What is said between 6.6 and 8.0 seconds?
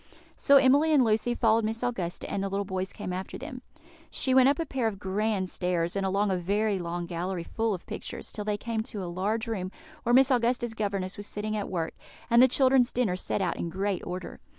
long gallery full of